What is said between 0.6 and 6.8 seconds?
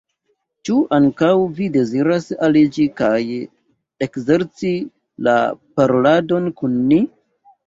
Ĉu ankaŭ vi deziras aliĝi kaj ekzerci la paroladon kun